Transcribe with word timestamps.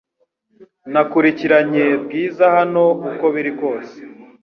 Nakurikiranye 0.91 1.85
Bwiza 2.03 2.45
hano 2.57 2.83
uko 3.11 3.25
biri 3.33 3.51
kose 3.59 3.97